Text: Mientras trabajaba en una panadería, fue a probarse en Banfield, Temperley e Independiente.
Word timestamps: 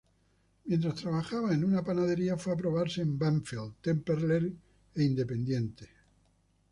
Mientras 0.65 0.95
trabajaba 0.95 1.53
en 1.53 1.63
una 1.63 1.83
panadería, 1.83 2.35
fue 2.35 2.53
a 2.53 2.55
probarse 2.55 3.03
en 3.03 3.19
Banfield, 3.19 3.75
Temperley 3.83 4.51
e 4.95 5.03
Independiente. 5.03 5.89